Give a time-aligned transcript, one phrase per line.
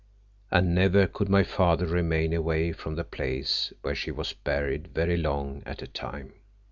[0.49, 5.15] And never could my father remain away from the place where she was buried very
[5.15, 6.33] long at a time.